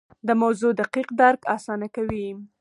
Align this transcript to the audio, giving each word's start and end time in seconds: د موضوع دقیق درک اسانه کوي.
د 0.27 0.29
موضوع 0.41 0.71
دقیق 0.81 1.07
درک 1.19 1.41
اسانه 1.55 1.87
کوي. 1.95 2.27